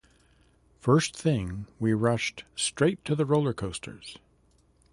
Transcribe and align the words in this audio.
First 0.79 1.15
thing, 1.15 1.67
we 1.79 1.93
rushed 1.93 2.43
straight 2.55 3.05
to 3.05 3.13
the 3.15 3.23
roller 3.23 3.53
coasters. 3.53 4.17